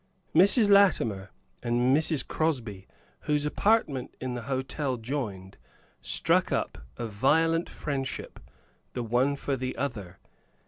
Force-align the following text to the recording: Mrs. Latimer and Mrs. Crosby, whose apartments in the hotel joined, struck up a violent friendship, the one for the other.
Mrs. 0.33 0.67
Latimer 0.67 1.29
and 1.61 1.95
Mrs. 1.95 2.27
Crosby, 2.27 2.87
whose 3.29 3.45
apartments 3.45 4.15
in 4.19 4.33
the 4.33 4.41
hotel 4.41 4.97
joined, 4.97 5.59
struck 6.01 6.51
up 6.51 6.79
a 6.97 7.05
violent 7.05 7.69
friendship, 7.69 8.39
the 8.93 9.03
one 9.03 9.35
for 9.35 9.55
the 9.55 9.77
other. 9.77 10.17